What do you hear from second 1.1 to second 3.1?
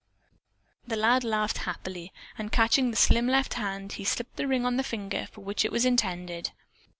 laughed happily, and catching the